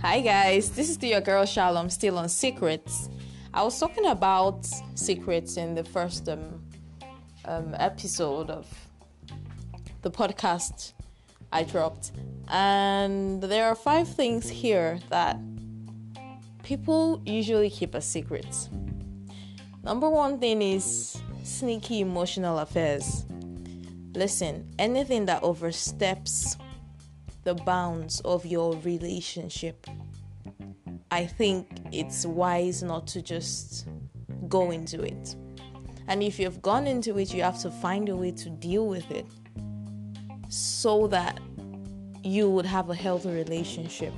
Hi 0.00 0.20
guys, 0.20 0.70
this 0.70 0.90
is 0.90 0.98
the 0.98 1.08
your 1.10 1.20
girl 1.20 1.44
Shalom 1.44 1.88
still 1.90 2.18
on 2.18 2.28
secrets. 2.28 3.08
I 3.54 3.62
was 3.62 3.78
talking 3.78 4.06
about 4.06 4.66
secrets 4.96 5.56
in 5.56 5.76
the 5.76 5.84
first 5.84 6.28
um, 6.28 6.60
um, 7.44 7.76
episode 7.78 8.50
of 8.50 8.66
the 10.02 10.10
podcast 10.10 10.92
I 11.52 11.62
dropped, 11.62 12.10
and 12.48 13.40
there 13.40 13.66
are 13.66 13.76
five 13.76 14.08
things 14.08 14.48
here 14.48 14.98
that 15.08 15.38
people 16.64 17.22
usually 17.24 17.70
keep 17.70 17.94
a 17.94 18.00
secret. 18.00 18.68
Number 19.84 20.10
one 20.10 20.40
thing 20.40 20.62
is 20.62 21.22
sneaky 21.44 22.00
emotional 22.00 22.58
affairs. 22.58 23.24
Listen, 24.14 24.70
anything 24.78 25.24
that 25.26 25.42
oversteps 25.42 26.56
the 27.44 27.54
bounds 27.54 28.20
of 28.20 28.44
your 28.44 28.74
relationship, 28.78 29.86
I 31.10 31.26
think 31.26 31.68
it's 31.92 32.26
wise 32.26 32.82
not 32.82 33.06
to 33.08 33.22
just 33.22 33.88
go 34.48 34.70
into 34.70 35.02
it. 35.02 35.34
And 36.08 36.22
if 36.22 36.38
you've 36.38 36.60
gone 36.60 36.86
into 36.86 37.18
it, 37.18 37.32
you 37.32 37.42
have 37.42 37.58
to 37.60 37.70
find 37.70 38.08
a 38.08 38.16
way 38.16 38.32
to 38.32 38.50
deal 38.50 38.86
with 38.86 39.10
it 39.10 39.26
so 40.48 41.06
that 41.06 41.40
you 42.22 42.50
would 42.50 42.66
have 42.66 42.90
a 42.90 42.94
healthy 42.94 43.30
relationship. 43.30 44.12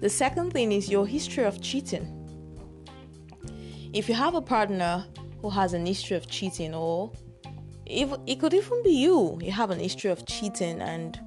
The 0.00 0.10
second 0.10 0.52
thing 0.52 0.72
is 0.72 0.90
your 0.90 1.06
history 1.06 1.44
of 1.44 1.62
cheating. 1.62 2.06
If 3.94 4.08
you 4.08 4.14
have 4.14 4.34
a 4.34 4.42
partner 4.42 5.06
who 5.40 5.48
has 5.48 5.72
an 5.72 5.86
history 5.86 6.16
of 6.16 6.28
cheating, 6.28 6.74
or 6.74 7.12
if, 7.86 8.12
it 8.26 8.40
could 8.40 8.54
even 8.54 8.82
be 8.82 8.90
you, 8.90 9.38
you 9.42 9.52
have 9.52 9.70
an 9.70 9.78
history 9.78 10.10
of 10.10 10.24
cheating 10.26 10.80
and 10.80 11.18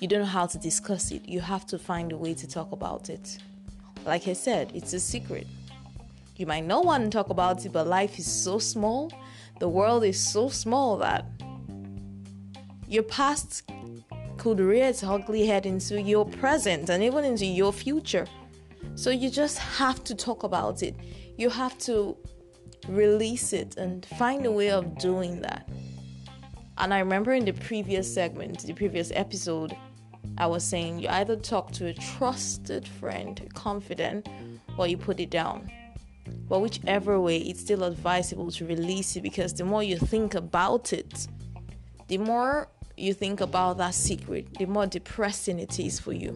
you 0.00 0.08
don't 0.08 0.20
know 0.20 0.26
how 0.26 0.46
to 0.46 0.58
discuss 0.58 1.10
it, 1.10 1.28
you 1.28 1.40
have 1.40 1.66
to 1.66 1.78
find 1.78 2.12
a 2.12 2.16
way 2.16 2.34
to 2.34 2.46
talk 2.46 2.72
about 2.72 3.10
it. 3.10 3.38
Like 4.04 4.28
I 4.28 4.32
said, 4.32 4.72
it's 4.74 4.92
a 4.92 5.00
secret. 5.00 5.46
You 6.36 6.46
might 6.46 6.64
not 6.64 6.84
want 6.84 7.04
to 7.04 7.10
talk 7.10 7.28
about 7.28 7.64
it, 7.66 7.72
but 7.72 7.86
life 7.86 8.18
is 8.18 8.26
so 8.26 8.58
small, 8.58 9.12
the 9.58 9.68
world 9.68 10.04
is 10.04 10.18
so 10.18 10.48
small 10.48 10.96
that 10.98 11.26
your 12.88 13.02
past 13.02 13.70
could 14.38 14.58
rear 14.58 14.86
its 14.86 15.02
ugly 15.04 15.46
head 15.46 15.66
into 15.66 16.00
your 16.00 16.24
present 16.24 16.88
and 16.88 17.02
even 17.02 17.24
into 17.24 17.44
your 17.44 17.72
future. 17.72 18.26
So 18.94 19.10
you 19.10 19.28
just 19.28 19.58
have 19.58 20.02
to 20.04 20.14
talk 20.14 20.42
about 20.44 20.82
it. 20.82 20.94
You 21.36 21.50
have 21.50 21.76
to 21.80 22.16
release 22.88 23.52
it 23.52 23.76
and 23.76 24.04
find 24.04 24.46
a 24.46 24.52
way 24.52 24.70
of 24.70 24.98
doing 24.98 25.40
that. 25.42 25.68
And 26.78 26.94
I 26.94 26.98
remember 27.00 27.32
in 27.32 27.44
the 27.44 27.52
previous 27.52 28.12
segment, 28.12 28.66
the 28.66 28.72
previous 28.72 29.12
episode, 29.14 29.76
I 30.38 30.46
was 30.46 30.64
saying 30.64 31.00
you 31.00 31.08
either 31.08 31.36
talk 31.36 31.72
to 31.72 31.86
a 31.86 31.94
trusted 31.94 32.88
friend, 32.88 33.40
a 33.44 33.52
confident, 33.52 34.28
or 34.78 34.86
you 34.86 34.96
put 34.96 35.20
it 35.20 35.30
down. 35.30 35.70
But 36.48 36.60
whichever 36.60 37.20
way, 37.20 37.38
it's 37.38 37.60
still 37.60 37.84
advisable 37.84 38.50
to 38.52 38.66
release 38.66 39.16
it 39.16 39.22
because 39.22 39.52
the 39.52 39.64
more 39.64 39.82
you 39.82 39.98
think 39.98 40.34
about 40.34 40.92
it, 40.92 41.28
the 42.08 42.18
more 42.18 42.68
you 42.96 43.14
think 43.14 43.40
about 43.40 43.78
that 43.78 43.94
secret, 43.94 44.58
the 44.58 44.66
more 44.66 44.86
depressing 44.86 45.58
it 45.58 45.78
is 45.78 46.00
for 46.00 46.12
you. 46.12 46.32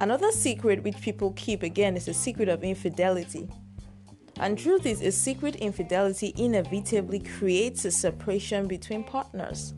Another 0.00 0.32
secret 0.32 0.82
which 0.82 1.00
people 1.00 1.32
keep 1.32 1.62
again 1.62 1.96
is 1.96 2.06
the 2.06 2.14
secret 2.14 2.48
of 2.48 2.64
infidelity. 2.64 3.48
And 4.38 4.58
truth 4.58 4.86
is, 4.86 5.02
a 5.02 5.12
secret 5.12 5.56
infidelity 5.56 6.32
inevitably 6.36 7.20
creates 7.20 7.84
a 7.84 7.90
separation 7.90 8.66
between 8.66 9.04
partners 9.04 9.74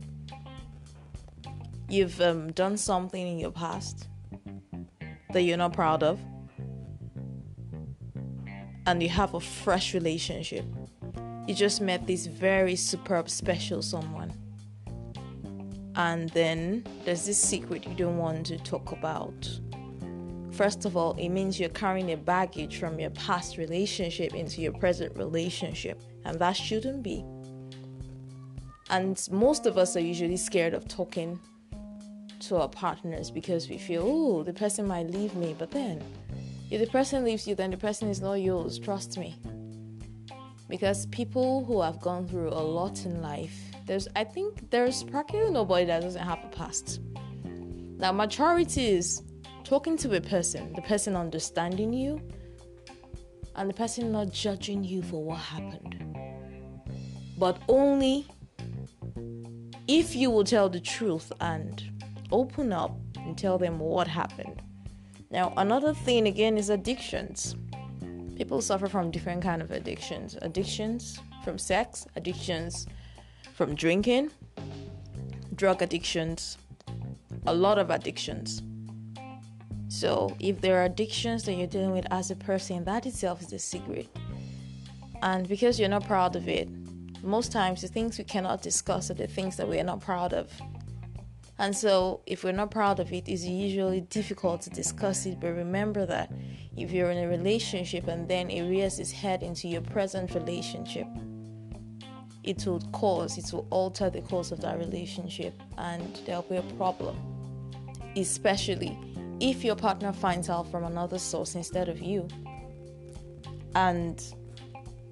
you've 1.89 2.21
um, 2.21 2.51
done 2.53 2.77
something 2.77 3.27
in 3.27 3.39
your 3.39 3.53
past 3.53 4.09
that 5.33 5.43
you're 5.43 5.57
not 5.57 5.73
proud 5.73 6.03
of, 6.03 6.21
and 8.87 9.03
you 9.03 9.09
have 9.09 9.35
a 9.35 9.41
fresh 9.41 9.95
relationship. 9.95 10.65
You 11.47 11.55
just 11.55 11.81
met 11.81 12.07
this 12.07 12.27
very 12.27 12.77
superb, 12.77 13.29
special 13.29 13.83
someone. 13.83 14.33
And 15.97 16.31
then 16.31 16.85
there's 17.05 17.27
this 17.27 17.39
secret 17.39 17.87
you 17.87 17.95
don't 17.95 18.17
want 18.17 18.47
to 18.47 18.59
talk 18.59 18.93
about. 18.93 19.61
First 20.55 20.85
of 20.85 20.97
all, 20.97 21.15
it 21.15 21.31
means 21.31 21.59
you're 21.59 21.69
carrying 21.71 22.13
a 22.13 22.17
baggage 22.17 22.79
from 22.79 23.01
your 23.01 23.11
past 23.11 23.59
relationship 23.59 24.35
into 24.35 24.61
your 24.61 24.73
present 24.73 25.17
relationship, 25.17 26.01
and 26.25 26.39
that 26.39 26.53
shouldn't 26.53 27.03
be. 27.03 27.25
And 28.89 29.21
most 29.33 29.67
of 29.67 29.77
us 29.77 29.97
are 29.97 30.01
usually 30.01 30.37
scared 30.37 30.73
of 30.73 30.87
talking 30.87 31.41
to 32.41 32.57
our 32.57 32.69
partners 32.69 33.33
because 33.33 33.69
we 33.69 33.79
feel, 33.79 34.05
oh, 34.07 34.43
the 34.45 34.53
person 34.53 34.87
might 34.87 35.11
leave 35.11 35.35
me. 35.35 35.57
But 35.59 35.73
then, 35.73 36.01
if 36.71 36.81
the 36.81 36.87
person 36.87 37.25
leaves 37.25 37.49
you, 37.49 37.57
then 37.57 37.73
the 37.73 37.77
person 37.77 38.09
is 38.09 38.21
not 38.21 38.35
yours. 38.35 38.79
Trust 38.79 39.19
me. 39.19 39.35
Because 40.69 41.07
people 41.07 41.65
who 41.65 41.81
have 41.81 42.01
gone 42.01 42.29
through 42.29 42.51
a 42.51 42.63
lot 42.63 43.05
in 43.07 43.21
life, 43.21 43.59
there's, 43.87 44.07
I 44.15 44.23
think, 44.23 44.71
there's 44.71 45.03
practically 45.03 45.51
nobody 45.51 45.87
that 45.87 46.03
doesn't 46.03 46.23
have 46.23 46.45
a 46.45 46.49
past. 46.49 47.01
Now, 47.99 48.13
maturity 48.13 48.87
is 48.87 49.21
talking 49.65 49.97
to 49.97 50.15
a 50.17 50.21
person, 50.21 50.73
the 50.75 50.83
person 50.83 51.17
understanding 51.17 51.93
you, 51.93 52.21
and 53.57 53.71
the 53.71 53.75
person 53.75 54.13
not 54.13 54.31
judging 54.31 54.85
you 54.85 55.03
for 55.03 55.25
what 55.25 55.39
happened. 55.39 56.17
But 57.39 57.59
only 57.69 58.27
if 59.89 60.15
you 60.15 60.31
will 60.31 60.45
tell 60.45 60.69
the 60.69 60.81
truth 60.81 61.33
and 61.41 61.83
open 62.31 62.73
up 62.73 62.97
and 63.17 63.37
tell 63.37 63.59
them 63.59 63.79
what 63.79 64.07
happened. 64.07 64.63
Now, 65.31 65.53
another 65.57 65.95
thing 65.95 66.27
again 66.27 66.57
is 66.59 66.71
addictions. 66.71 67.57
People 68.37 68.61
suffer 68.61 68.89
from 68.89 69.11
different 69.11 69.43
kind 69.43 69.63
of 69.63 69.71
addictions. 69.71 70.37
Addictions 70.43 71.19
from 71.43 71.59
sex, 71.59 72.07
addictions 72.17 72.87
from 73.55 73.75
drinking, 73.75 74.31
drug 75.55 75.83
addictions, 75.83 76.59
a 77.47 77.55
lot 77.55 77.79
of 77.79 77.91
addictions. 77.91 78.63
So, 79.89 80.35
if 80.41 80.61
there 80.61 80.81
are 80.81 80.85
addictions 80.85 81.45
that 81.45 81.55
you're 81.55 81.67
dealing 81.67 81.93
with 81.93 82.07
as 82.11 82.31
a 82.31 82.37
person, 82.37 82.85
that 82.85 83.07
itself 83.07 83.43
is 83.43 83.53
a 83.53 83.59
secret. 83.59 84.09
And 85.23 85.49
because 85.49 85.79
you're 85.79 85.89
not 85.89 86.07
proud 86.07 86.37
of 86.37 86.49
it, 86.49 86.69
most 87.23 87.53
times 87.53 87.83
the 87.83 87.89
things 87.89 88.19
we 88.19 88.25
cannot 88.25 88.63
discuss 88.63 89.11
are 89.11 89.15
the 89.15 89.27
things 89.27 89.57
that 89.57 89.69
we 89.69 89.79
are 89.79 89.85
not 89.85 90.01
proud 90.01 90.33
of. 90.33 90.51
And 91.59 91.77
so, 91.77 92.21
if 92.27 92.43
we're 92.43 92.53
not 92.53 92.71
proud 92.71 92.99
of 92.99 93.13
it, 93.13 93.29
it's 93.29 93.45
usually 93.45 94.01
difficult 94.01 94.63
to 94.63 94.71
discuss 94.71 95.25
it. 95.27 95.39
But 95.41 95.53
remember 95.53 96.05
that 96.07 96.33
if 96.77 96.91
you're 96.91 97.11
in 97.11 97.25
a 97.25 97.29
relationship 97.29 98.09
and 98.09 98.29
then 98.29 98.51
it 98.51 98.69
rears 98.69 98.99
its 98.99 99.13
head 99.13 99.43
into 99.43 99.69
your 99.69 99.83
present 99.83 100.35
relationship, 100.35 101.07
it 102.43 102.67
will 102.67 102.81
cause, 102.93 103.39
it 103.39 103.53
will 103.53 103.67
alter 103.71 104.11
the 104.11 104.21
course 104.23 104.51
of 104.51 104.61
that 104.61 104.79
relationship, 104.79 105.55
and 105.79 106.21
there'll 106.27 106.43
be 106.43 106.57
a 106.57 106.63
problem. 106.77 107.17
Especially 108.17 108.99
if 109.41 109.65
your 109.65 109.77
partner 109.77 110.13
finds 110.13 110.49
out 110.49 110.71
from 110.71 110.85
another 110.85 111.19
source 111.19 111.55
instead 111.55 111.89
of 111.89 112.01
you. 112.01 112.29
And 113.75 114.23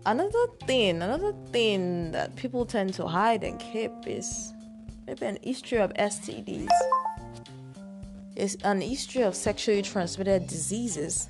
another 0.07 0.47
thing, 0.67 1.03
another 1.03 1.35
thing 1.51 2.13
that 2.13 2.37
people 2.37 2.65
tend 2.65 2.95
to 2.95 3.07
hide 3.07 3.45
and 3.45 3.59
keep 3.59 3.93
is 4.07 4.53
maybe 5.07 5.27
an 5.27 5.39
history 5.43 5.79
of 5.79 5.93
STDs. 5.95 6.69
It's 8.37 8.57
an 8.65 8.81
history 8.81 9.23
of 9.23 9.35
sexually 9.35 9.83
transmitted 9.83 10.47
diseases. 10.47 11.29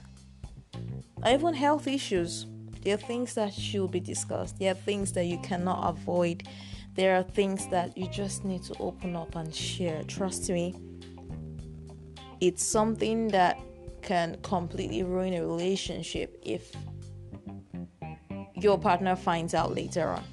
Even 1.27 1.55
health 1.55 1.87
issues. 1.87 2.47
There 2.83 2.95
are 2.95 2.99
things 2.99 3.35
that 3.35 3.53
should 3.53 3.93
be 3.93 4.01
discussed. 4.01 4.59
There 4.59 4.73
are 4.73 4.75
things 4.75 5.13
that 5.13 5.25
you 5.25 5.39
cannot 5.39 5.89
avoid. 5.89 6.49
There 6.95 7.17
are 7.17 7.23
things 7.23 7.69
that 7.69 7.97
you 7.97 8.09
just 8.09 8.45
need 8.45 8.65
to 8.65 8.75
open 8.79 9.17
up 9.17 9.37
and 9.37 9.55
share. 9.55 10.03
Trust 10.05 10.51
me, 10.51 10.75
it's 12.43 12.65
something 12.65 13.29
that 13.29 13.57
can 14.03 14.37
completely 14.43 15.05
ruin 15.05 15.33
a 15.33 15.47
relationship 15.47 16.37
if 16.45 16.73
your 18.57 18.77
partner 18.77 19.15
finds 19.15 19.55
out 19.55 19.73
later 19.77 20.09
on. 20.09 20.25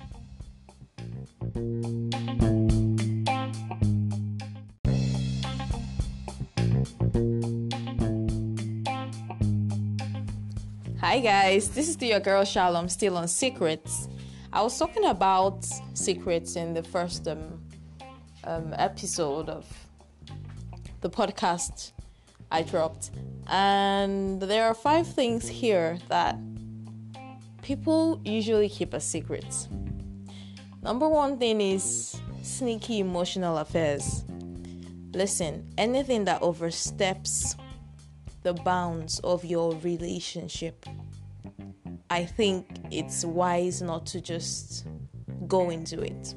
Hi 10.99 11.19
guys, 11.19 11.69
this 11.69 11.87
is 11.87 11.97
the 11.97 12.07
your 12.07 12.19
girl 12.19 12.43
Shalom 12.43 12.89
still 12.89 13.17
on 13.17 13.27
secrets. 13.27 14.07
I 14.51 14.63
was 14.63 14.79
talking 14.79 15.05
about 15.05 15.63
secrets 15.93 16.55
in 16.55 16.73
the 16.73 16.81
first 16.81 17.27
um, 17.27 17.61
um, 18.45 18.73
episode 18.79 19.47
of 19.47 19.67
the 21.01 21.09
podcast 21.11 21.91
I 22.51 22.63
dropped, 22.63 23.11
and 23.47 24.41
there 24.41 24.65
are 24.65 24.73
five 24.73 25.07
things 25.07 25.47
here 25.47 25.99
that 26.07 26.35
people 27.61 28.19
usually 28.25 28.69
keep 28.69 28.93
a 28.93 28.99
secret. 28.99 29.67
Number 30.81 31.07
one 31.07 31.37
thing 31.37 31.61
is 31.61 32.19
sneaky 32.41 32.99
emotional 32.99 33.59
affairs. 33.59 34.25
Listen, 35.13 35.71
anything 35.77 36.25
that 36.25 36.41
oversteps 36.41 37.55
the 38.41 38.53
bounds 38.53 39.19
of 39.19 39.45
your 39.45 39.75
relationship, 39.77 40.85
I 42.09 42.25
think 42.25 42.65
it's 42.89 43.23
wise 43.25 43.81
not 43.81 44.07
to 44.07 44.21
just 44.21 44.87
go 45.47 45.69
into 45.69 46.01
it. 46.01 46.33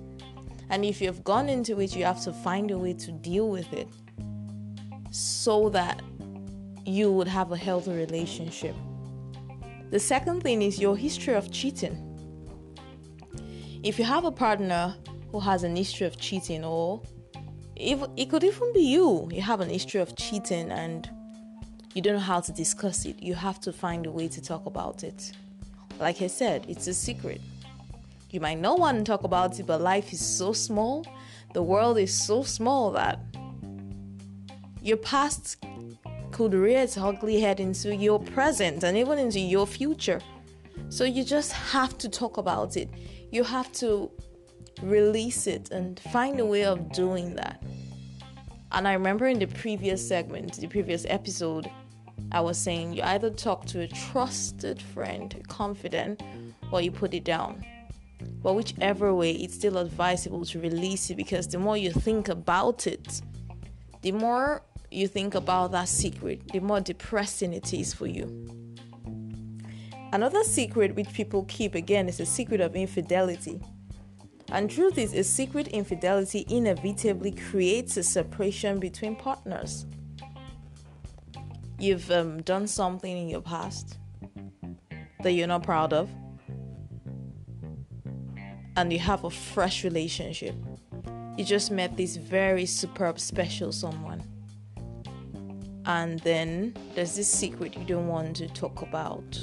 And 0.69 0.85
if 0.85 1.01
you've 1.01 1.25
gone 1.25 1.49
into 1.49 1.81
it, 1.81 1.97
you 1.97 2.05
have 2.05 2.23
to 2.25 2.33
find 2.33 2.71
a 2.71 2.77
way 2.77 2.93
to 2.95 3.13
deal 3.13 3.49
with 3.49 3.73
it 3.73 3.89
so 5.13 5.69
that 5.69 6.03
you 6.85 7.13
would 7.13 7.29
have 7.29 7.53
a 7.53 7.57
healthy 7.57 7.93
relationship. 7.93 8.75
The 9.91 10.01
second 10.01 10.43
thing 10.43 10.63
is 10.63 10.81
your 10.81 10.97
history 10.97 11.35
of 11.35 11.53
cheating. 11.53 12.09
If 13.83 13.99
you 13.99 14.05
have 14.05 14.25
a 14.25 14.33
partner 14.33 14.97
who 15.31 15.39
has 15.41 15.65
an 15.65 15.77
history 15.77 16.07
of 16.07 16.19
cheating, 16.19 16.65
or 16.65 17.03
if, 17.77 18.03
it 18.17 18.31
could 18.31 18.43
even 18.43 18.73
be 18.73 18.81
you, 18.81 19.29
you 19.31 19.43
have 19.43 19.61
an 19.61 19.69
history 19.69 20.01
of 20.01 20.17
cheating 20.17 20.71
and 20.71 21.09
you 21.95 22.01
don't 22.01 22.15
know 22.15 22.21
how 22.21 22.41
to 22.41 22.53
discuss 22.53 23.05
it, 23.05 23.23
you 23.23 23.35
have 23.35 23.61
to 23.61 23.73
find 23.73 24.07
a 24.07 24.11
way 24.11 24.29
to 24.29 24.41
talk 24.41 24.65
about 24.65 25.05
it. 25.05 25.33
Like 26.01 26.23
I 26.23 26.27
said, 26.27 26.65
it's 26.69 26.87
a 26.87 26.95
secret. 26.95 27.41
You 28.31 28.41
might 28.41 28.59
not 28.61 28.79
want 28.79 28.99
to 28.99 29.05
talk 29.05 29.25
about 29.25 29.61
it, 29.61 29.67
but 29.67 29.83
life 29.83 30.13
is 30.13 30.25
so 30.25 30.55
small, 30.55 31.05
the 31.53 31.63
world 31.63 31.99
is 31.99 32.15
so 32.15 32.43
small 32.43 32.93
that 32.93 33.21
your 34.83 34.97
past 34.97 35.65
could 36.33 36.55
rear 36.55 36.81
its 36.81 36.97
ugly 36.97 37.41
head 37.41 37.61
into 37.61 37.95
your 37.95 38.19
present 38.19 38.83
and 38.83 38.97
even 38.97 39.19
into 39.19 39.39
your 39.39 39.67
future. 39.67 40.21
So 40.89 41.05
you 41.05 41.25
just 41.25 41.53
have 41.53 41.97
to 41.99 42.09
talk 42.09 42.37
about 42.39 42.77
it. 42.77 42.89
You 43.31 43.45
have 43.45 43.71
to 43.75 44.11
release 44.83 45.47
it 45.47 45.71
and 45.71 46.01
find 46.01 46.41
a 46.41 46.47
way 46.47 46.65
of 46.65 46.93
doing 46.93 47.35
that. 47.37 47.63
And 48.73 48.89
I 48.89 48.95
remember 48.95 49.27
in 49.27 49.39
the 49.39 49.47
previous 49.47 50.07
segment, 50.07 50.55
the 50.55 50.67
previous 50.67 51.05
episode, 51.09 51.71
I 52.33 52.41
was 52.41 52.57
saying 52.57 52.95
you 52.95 53.03
either 53.03 53.31
talk 53.31 53.67
to 53.67 53.81
a 53.81 53.89
trusted 53.89 54.81
friend, 54.81 55.43
confident, 55.49 56.23
or 56.73 56.81
you 56.81 56.91
put 56.91 57.13
it 57.13 57.25
down. 57.25 57.65
But 58.43 58.55
whichever 58.55 59.15
way, 59.15 59.33
it's 59.33 59.55
still 59.55 59.79
advisable 59.79 60.45
to 60.47 60.61
release 60.61 61.11
it 61.11 61.17
because 61.17 61.47
the 61.47 61.59
more 61.59 61.77
you 61.77 61.93
think 61.93 62.29
about 62.29 62.87
it, 62.87 63.21
the 64.01 64.13
more 64.13 64.63
you 64.93 65.09
think 65.09 65.35
about 65.35 65.73
that 65.73 65.89
secret, 65.89 66.49
the 66.53 66.61
more 66.61 66.81
depressing 66.81 67.53
it 67.53 67.73
is 67.73 67.95
for 67.95 68.07
you. 68.07 68.49
Another 70.13 70.45
secret 70.45 70.95
which 70.95 71.13
people 71.13 71.45
keep 71.45 71.75
again 71.75 72.09
is 72.09 72.21
a 72.21 72.27
secret 72.27 72.61
of 72.61 72.77
infidelity. 72.77 73.61
And 74.51 74.71
truth 74.71 74.99
is, 74.99 75.15
a 75.15 75.25
secret 75.25 75.69
infidelity 75.69 76.45
inevitably 76.51 77.33
creates 77.33 77.97
a 77.97 78.03
separation 78.03 78.79
between 78.79 79.17
partners. 79.17 79.87
You've 81.79 82.11
um, 82.11 82.43
done 82.43 82.67
something 82.67 83.17
in 83.17 83.29
your 83.29 83.41
past 83.41 83.99
that 85.23 85.33
you're 85.33 85.47
not 85.47 85.63
proud 85.63 85.93
of, 85.93 86.11
and 88.77 88.93
you 88.93 88.99
have 88.99 89.25
a 89.25 89.31
fresh 89.31 89.85
relationship. 89.85 90.55
You 91.39 91.45
just 91.45 91.71
met 91.71 91.97
this 91.97 92.17
very 92.17 92.67
superb, 92.67 93.19
special 93.19 93.73
someone 93.73 94.23
and 95.87 96.21
then 96.21 96.75
there's 96.95 97.17
this 97.17 97.29
secret 97.29 97.77
you 97.77 97.85
don't 97.85 98.09
want 98.09 98.37
to 98.37 98.49
talk 98.49 98.83
about. 98.83 99.39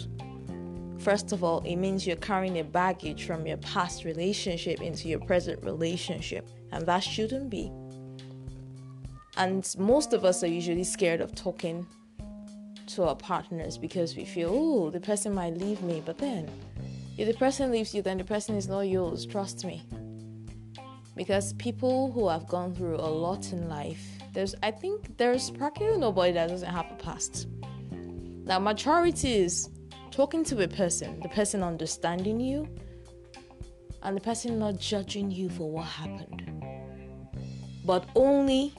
First 1.00 1.31
of 1.31 1.44
all, 1.44 1.62
it 1.62 1.77
means 1.77 2.06
you're 2.06 2.18
carrying 2.18 2.59
a 2.59 2.63
baggage 2.63 3.25
from 3.25 3.47
your 3.47 3.57
past 3.57 4.03
relationship 4.03 4.81
into 4.81 5.07
your 5.07 5.19
present 5.19 5.63
relationship, 5.63 6.50
and 6.71 6.86
that 6.86 7.03
shouldn't 7.03 7.50
be. 7.50 7.71
And 9.38 9.74
most 9.77 10.12
of 10.12 10.25
us 10.25 10.44
are 10.44 10.47
usually 10.47 10.83
scared 10.83 11.21
of 11.21 11.33
talking 11.36 11.88
to 12.88 13.03
our 13.03 13.15
partners 13.15 13.77
because 13.77 14.15
we 14.15 14.25
feel, 14.25 14.50
oh, 14.51 14.89
the 14.89 15.00
person 15.00 15.33
might 15.33 15.57
leave 15.57 15.81
me. 15.81 16.01
But 16.06 16.18
then, 16.18 16.50
if 17.18 17.27
the 17.27 17.33
person 17.33 17.71
leaves 17.71 17.94
you, 17.94 18.01
then 18.01 18.18
the 18.18 18.24
person 18.24 18.56
is 18.56 18.68
not 18.68 18.81
yours. 18.81 19.25
Trust 19.25 19.63
me. 19.63 19.83
Because 21.15 21.53
people 21.53 22.12
who 22.12 22.27
have 22.27 22.47
gone 22.47 22.74
through 22.74 22.95
a 22.95 23.12
lot 23.25 23.51
in 23.53 23.69
life 23.69 24.19
there's 24.34 24.56
I 24.64 24.72
think 24.72 25.18
there's 25.18 25.50
practically 25.50 25.98
nobody 25.98 26.31
that 26.34 26.50
doesn't 26.50 26.70
have 26.70 26.86
a 26.92 26.96
past. 26.96 27.48
Now 27.92 28.60
maturity 28.60 29.38
is 29.38 29.70
talking 30.12 30.44
to 30.46 30.64
a 30.64 30.68
person, 30.68 31.20
the 31.22 31.30
person 31.30 31.64
understanding 31.64 32.40
you, 32.40 32.68
and 34.04 34.18
the 34.18 34.22
person 34.22 34.60
not 34.60 34.80
judging 34.80 35.31
you 35.31 35.50
for 35.50 35.70
what 35.70 35.86
happened. 35.86 36.46
But 37.86 38.08
only 38.16 38.74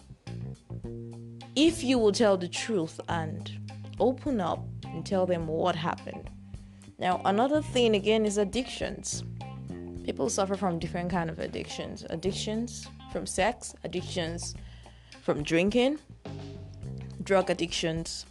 if 1.56 1.82
you 1.82 1.98
will 1.98 2.12
tell 2.12 2.36
the 2.36 2.48
truth 2.48 3.00
and 3.08 3.50
open 3.98 4.40
up 4.40 4.64
and 4.84 5.04
tell 5.04 5.26
them 5.26 5.46
what 5.46 5.76
happened. 5.76 6.30
Now, 6.98 7.20
another 7.24 7.62
thing 7.62 7.94
again 7.94 8.26
is 8.26 8.38
addictions. 8.38 9.24
People 10.04 10.28
suffer 10.28 10.56
from 10.56 10.78
different 10.78 11.10
kind 11.10 11.30
of 11.30 11.38
addictions. 11.38 12.04
Addictions 12.10 12.86
from 13.12 13.26
sex, 13.26 13.74
addictions 13.84 14.54
from 15.20 15.42
drinking, 15.42 15.98
drug 17.22 17.50
addictions, 17.50 18.26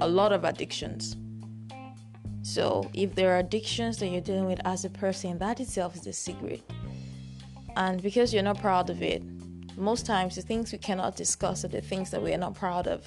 a 0.00 0.08
lot 0.08 0.32
of 0.32 0.44
addictions. 0.44 1.16
So, 2.42 2.88
if 2.94 3.14
there 3.16 3.34
are 3.34 3.38
addictions 3.38 3.98
that 3.98 4.06
you're 4.06 4.20
dealing 4.20 4.46
with 4.46 4.60
as 4.64 4.84
a 4.84 4.90
person, 4.90 5.38
that 5.38 5.58
itself 5.58 5.96
is 5.96 6.06
a 6.06 6.12
secret. 6.12 6.62
And 7.76 8.00
because 8.00 8.32
you're 8.32 8.42
not 8.42 8.60
proud 8.60 8.88
of 8.88 9.02
it, 9.02 9.22
most 9.76 10.06
times 10.06 10.36
the 10.36 10.42
things 10.42 10.72
we 10.72 10.78
cannot 10.78 11.16
discuss 11.16 11.64
are 11.64 11.68
the 11.68 11.80
things 11.80 12.10
that 12.10 12.22
we 12.22 12.32
are 12.32 12.38
not 12.38 12.54
proud 12.54 12.86
of. 12.86 13.04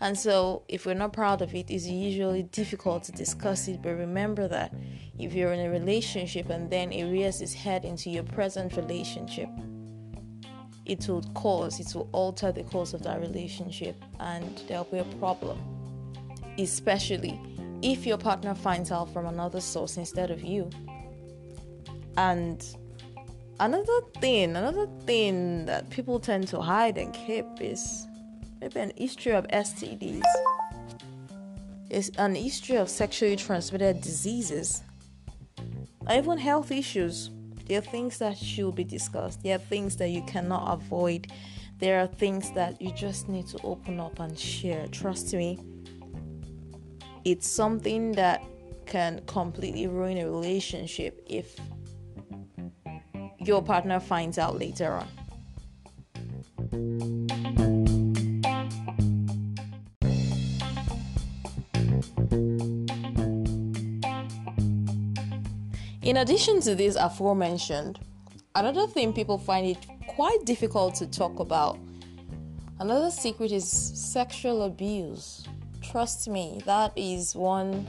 And 0.00 0.18
so, 0.18 0.64
if 0.68 0.84
we're 0.84 0.94
not 0.94 1.12
proud 1.12 1.42
of 1.42 1.54
it, 1.54 1.70
it's 1.70 1.86
usually 1.86 2.42
difficult 2.42 3.04
to 3.04 3.12
discuss 3.12 3.68
it. 3.68 3.80
But 3.80 3.94
remember 3.94 4.48
that 4.48 4.74
if 5.18 5.32
you're 5.32 5.52
in 5.52 5.64
a 5.64 5.70
relationship 5.70 6.50
and 6.50 6.68
then 6.68 6.92
it 6.92 7.10
rears 7.10 7.40
its 7.40 7.54
head 7.54 7.84
into 7.84 8.10
your 8.10 8.24
present 8.24 8.76
relationship, 8.76 9.48
it 10.86 11.08
will 11.08 11.22
cause, 11.34 11.80
it 11.80 11.94
will 11.94 12.08
alter 12.12 12.52
the 12.52 12.62
course 12.64 12.92
of 12.92 13.02
that 13.02 13.20
relationship 13.20 13.96
and 14.20 14.62
there'll 14.68 14.84
be 14.84 14.98
a 14.98 15.04
problem. 15.18 15.58
Especially 16.58 17.40
if 17.82 18.06
your 18.06 18.18
partner 18.18 18.54
finds 18.54 18.90
out 18.90 19.12
from 19.12 19.26
another 19.26 19.60
source 19.60 19.96
instead 19.96 20.30
of 20.30 20.42
you. 20.42 20.70
And 22.16 22.64
another 23.60 24.00
thing, 24.20 24.56
another 24.56 24.88
thing 25.04 25.66
that 25.66 25.90
people 25.90 26.20
tend 26.20 26.48
to 26.48 26.60
hide 26.60 26.98
and 26.98 27.12
keep 27.12 27.46
is 27.60 28.06
maybe 28.60 28.80
an 28.80 28.92
history 28.96 29.32
of 29.32 29.46
STDs. 29.48 30.22
It's 31.90 32.10
an 32.18 32.34
history 32.34 32.76
of 32.76 32.88
sexually 32.88 33.36
transmitted 33.36 34.00
diseases, 34.00 34.82
even 36.10 36.38
health 36.38 36.70
issues 36.70 37.30
there 37.66 37.78
are 37.78 37.82
things 37.82 38.18
that 38.18 38.36
should 38.36 38.74
be 38.74 38.84
discussed. 38.84 39.42
There 39.42 39.56
are 39.56 39.58
things 39.58 39.96
that 39.96 40.10
you 40.10 40.22
cannot 40.22 40.72
avoid. 40.72 41.32
There 41.78 42.00
are 42.00 42.06
things 42.06 42.50
that 42.52 42.80
you 42.80 42.92
just 42.92 43.28
need 43.28 43.46
to 43.48 43.58
open 43.64 44.00
up 44.00 44.20
and 44.20 44.38
share. 44.38 44.86
Trust 44.88 45.34
me, 45.34 45.58
it's 47.24 47.48
something 47.48 48.12
that 48.12 48.42
can 48.86 49.22
completely 49.26 49.86
ruin 49.86 50.18
a 50.18 50.30
relationship 50.30 51.22
if 51.26 51.58
your 53.38 53.62
partner 53.62 53.98
finds 53.98 54.38
out 54.38 54.58
later 54.58 54.92
on. 54.92 55.08
In 66.14 66.18
addition 66.20 66.60
to 66.60 66.76
these 66.76 66.94
aforementioned, 66.94 67.98
another 68.54 68.86
thing 68.86 69.12
people 69.12 69.36
find 69.36 69.66
it 69.66 69.84
quite 70.06 70.44
difficult 70.44 70.94
to 70.94 71.08
talk 71.08 71.40
about. 71.40 71.76
Another 72.78 73.10
secret 73.10 73.50
is 73.50 73.68
sexual 73.68 74.62
abuse. 74.62 75.44
Trust 75.82 76.28
me, 76.28 76.62
that 76.66 76.92
is 76.94 77.34
one 77.34 77.84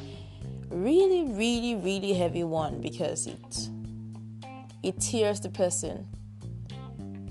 really, 0.71 1.25
really, 1.33 1.75
really 1.75 2.13
heavy 2.13 2.43
one 2.43 2.81
because 2.81 3.27
it 3.27 3.69
it 4.81 4.99
tears 4.99 5.39
the 5.39 5.49
person. 5.49 6.07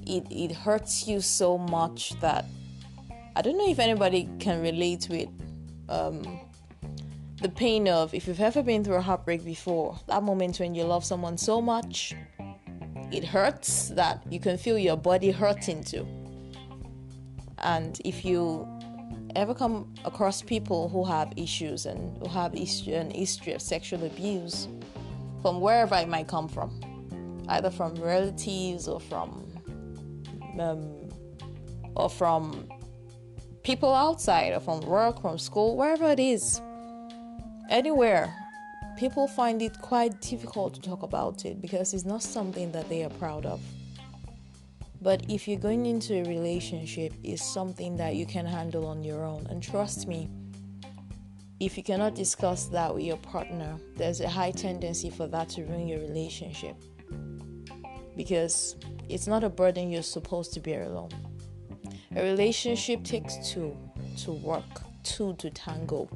It 0.07 0.25
it 0.31 0.53
hurts 0.53 1.09
you 1.09 1.21
so 1.21 1.59
much 1.59 2.11
that 2.21 2.45
I 3.35 3.43
don't 3.43 3.59
know 3.59 3.69
if 3.69 3.81
anybody 3.81 4.29
can 4.39 4.63
relate 4.63 5.09
with 5.11 5.29
um, 5.89 6.39
the 7.45 7.49
pain 7.51 7.87
of 7.89 8.15
if 8.15 8.27
you've 8.27 8.41
ever 8.41 8.63
been 8.63 8.83
through 8.83 8.95
a 8.95 9.03
heartbreak 9.03 9.45
before, 9.45 9.99
that 10.07 10.23
moment 10.23 10.59
when 10.59 10.75
you 10.75 10.83
love 10.83 11.05
someone 11.05 11.37
so 11.37 11.61
much, 11.61 12.15
it 13.13 13.23
hurts 13.23 13.91
that 13.91 14.23
you 14.31 14.41
can 14.41 14.57
feel 14.57 14.79
your 14.79 14.97
body 14.97 15.31
hurting 15.31 15.85
too. 15.85 16.09
And 17.59 18.01
if 18.03 18.25
you 18.25 18.67
ever 19.37 19.53
come 19.55 19.93
across 20.07 20.41
people 20.41 20.89
who 20.89 21.05
have 21.05 21.35
issues 21.37 21.85
and 21.85 22.17
who 22.17 22.31
have 22.31 22.55
an 22.55 23.11
history 23.11 23.53
of 23.53 23.61
sexual 23.61 24.07
abuse 24.07 24.67
from 25.43 25.61
wherever 25.61 25.97
it 25.97 26.09
might 26.09 26.29
come 26.29 26.49
from, 26.49 26.81
either 27.51 27.69
from 27.69 27.95
relatives 27.97 28.89
or 28.89 29.01
from 29.01 29.45
um, 30.59 31.11
or 31.95 32.09
from 32.09 32.67
people 33.65 33.93
outside 33.93 34.55
or 34.55 34.61
from 34.61 34.81
work, 34.81 35.21
from 35.21 35.37
school, 35.37 35.77
wherever 35.77 36.09
it 36.11 36.19
is, 36.19 36.63
anywhere, 37.75 38.33
people 38.97 39.27
find 39.27 39.61
it 39.61 39.81
quite 39.81 40.21
difficult 40.21 40.75
to 40.75 40.81
talk 40.81 41.03
about 41.03 41.45
it 41.45 41.61
because 41.61 41.93
it's 41.93 42.05
not 42.05 42.23
something 42.23 42.71
that 42.71 42.89
they 42.89 43.03
are 43.03 43.11
proud 43.11 43.45
of. 43.45 43.61
But 45.03 45.25
if 45.29 45.49
you're 45.49 45.59
going 45.59 45.85
into 45.87 46.15
a 46.15 46.25
relationship, 46.25 47.13
it's 47.25 47.45
something 47.45 47.97
that 47.97 48.15
you 48.15 48.27
can 48.27 48.47
handle 48.47 48.87
on 48.87 49.03
your 49.03 49.25
own. 49.25 49.47
And 49.51 49.63
trust 49.63 50.07
me, 50.07 50.31
if 51.61 51.77
you 51.77 51.83
cannot 51.83 52.15
discuss 52.15 52.67
that 52.67 52.95
with 52.95 53.05
your 53.05 53.19
partner, 53.19 53.77
there's 53.97 54.21
a 54.21 54.29
high 54.29 54.53
tendency 54.53 55.11
for 55.11 55.27
that 55.27 55.49
to 55.51 55.65
ruin 55.65 55.89
your 55.89 56.01
relationship. 56.01 56.77
Because 58.17 58.77
it's 59.09 59.27
not 59.27 59.43
a 59.43 59.51
burden 59.51 59.91
you're 59.91 60.03
supposed 60.03 60.55
to 60.55 60.61
bear 60.61 60.85
alone. 60.85 61.11
A 62.15 62.23
relationship 62.23 63.03
takes 63.03 63.51
two 63.51 63.77
to 64.19 64.33
work, 64.33 64.65
two 65.03 65.35
to 65.35 65.51
tango. 65.51 66.09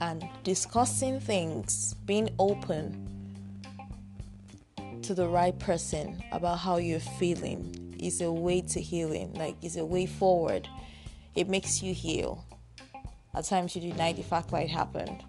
And 0.00 0.28
discussing 0.44 1.20
things, 1.20 1.94
being 2.06 2.30
open, 2.38 3.08
to 5.08 5.14
the 5.14 5.26
right 5.26 5.58
person 5.58 6.22
about 6.32 6.58
how 6.58 6.76
you're 6.76 7.00
feeling 7.00 7.96
is 7.98 8.20
a 8.20 8.30
way 8.30 8.60
to 8.60 8.78
healing, 8.78 9.32
like 9.32 9.56
it's 9.62 9.76
a 9.76 9.84
way 9.84 10.04
forward. 10.04 10.68
It 11.34 11.48
makes 11.48 11.82
you 11.82 11.94
heal. 11.94 12.44
At 13.34 13.46
times 13.46 13.74
you 13.74 13.80
deny 13.80 14.12
the 14.12 14.22
fact 14.22 14.50
that 14.50 14.64
it 14.64 14.68
happened. 14.68 15.24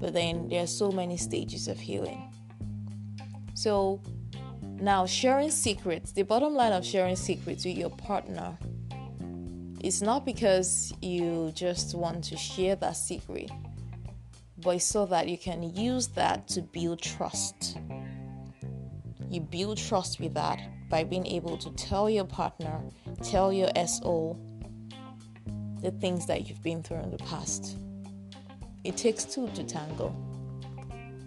But 0.00 0.14
then 0.14 0.48
there 0.48 0.62
are 0.62 0.66
so 0.66 0.90
many 0.90 1.18
stages 1.18 1.68
of 1.68 1.78
healing. 1.78 2.32
So 3.52 4.00
now 4.62 5.04
sharing 5.04 5.50
secrets, 5.50 6.12
the 6.12 6.22
bottom 6.22 6.54
line 6.54 6.72
of 6.72 6.86
sharing 6.86 7.16
secrets 7.16 7.66
with 7.66 7.76
your 7.76 7.90
partner 7.90 8.56
is 9.86 10.02
not 10.02 10.24
because 10.24 10.92
you 11.02 11.52
just 11.54 11.94
want 11.94 12.24
to 12.24 12.36
share 12.36 12.76
that 12.76 12.96
secret, 12.96 13.50
but 14.58 14.80
so 14.80 15.06
that 15.06 15.28
you 15.28 15.38
can 15.38 15.74
use 15.74 16.08
that 16.08 16.48
to 16.48 16.62
build 16.62 17.00
trust 17.00 17.76
you 19.34 19.40
build 19.40 19.78
trust 19.78 20.20
with 20.20 20.32
that 20.34 20.60
by 20.88 21.02
being 21.02 21.26
able 21.26 21.56
to 21.58 21.70
tell 21.72 22.08
your 22.08 22.24
partner, 22.24 22.80
tell 23.22 23.52
your 23.52 23.68
SO 23.86 24.38
the 25.82 25.90
things 25.90 26.26
that 26.26 26.48
you've 26.48 26.62
been 26.62 26.82
through 26.82 27.00
in 27.00 27.10
the 27.10 27.18
past. 27.18 27.76
It 28.84 28.96
takes 28.96 29.24
two 29.24 29.48
to 29.48 29.64
tango. 29.64 30.14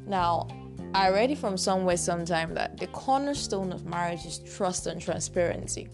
Now, 0.06 0.48
I 0.94 1.10
read 1.10 1.32
it 1.32 1.38
from 1.38 1.58
somewhere 1.58 1.98
sometime 1.98 2.54
that 2.54 2.78
the 2.78 2.88
cornerstone 2.88 3.74
of 3.74 3.86
marriage 3.86 4.26
is 4.26 4.40
trust 4.40 4.88
and 4.88 5.02
transparency. 5.02 5.90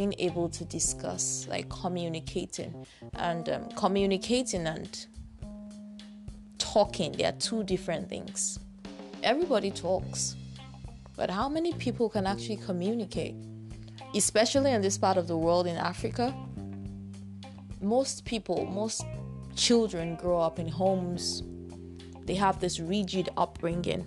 Being 0.00 0.14
able 0.18 0.48
to 0.48 0.64
discuss, 0.64 1.46
like 1.50 1.68
communicating, 1.68 2.86
and 3.16 3.46
um, 3.50 3.68
communicating 3.76 4.66
and 4.66 4.88
talking, 6.56 7.12
they 7.12 7.26
are 7.26 7.32
two 7.32 7.64
different 7.64 8.08
things. 8.08 8.58
Everybody 9.22 9.70
talks, 9.70 10.36
but 11.16 11.28
how 11.28 11.50
many 11.50 11.74
people 11.74 12.08
can 12.08 12.26
actually 12.26 12.56
communicate? 12.56 13.34
Especially 14.14 14.70
in 14.70 14.80
this 14.80 14.96
part 14.96 15.18
of 15.18 15.26
the 15.26 15.36
world 15.36 15.66
in 15.66 15.76
Africa, 15.76 16.34
most 17.82 18.24
people, 18.24 18.64
most 18.64 19.04
children 19.54 20.16
grow 20.16 20.40
up 20.40 20.58
in 20.58 20.66
homes, 20.66 21.42
they 22.24 22.36
have 22.36 22.58
this 22.58 22.80
rigid 22.80 23.28
upbringing. 23.36 24.02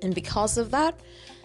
And 0.00 0.14
because 0.14 0.58
of 0.58 0.70
that, 0.70 0.94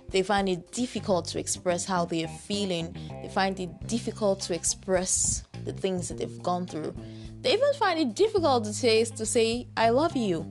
they 0.10 0.24
find 0.24 0.48
it 0.48 0.72
difficult 0.72 1.26
to 1.28 1.40
express 1.40 1.86
how 1.86 2.06
they 2.06 2.24
are 2.24 2.38
feeling. 2.48 2.96
They 3.22 3.30
find 3.30 3.60
it 3.60 3.88
difficult 3.88 4.42
to 4.42 4.54
express 4.54 5.44
the 5.64 5.74
things 5.74 6.08
that 6.08 6.18
they've 6.18 6.44
gone 6.44 6.68
through. 6.68 6.96
They 7.42 7.54
even 7.54 7.74
find 7.76 8.00
it 8.00 8.16
difficult 8.16 8.64
to 8.66 8.74
say 8.74 9.04
to 9.04 9.26
say 9.26 9.68
I 9.78 9.90
love 9.90 10.16
you. 10.16 10.46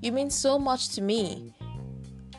You 0.00 0.12
mean 0.12 0.30
so 0.30 0.58
much 0.58 0.90
to 0.90 1.02
me. 1.02 1.54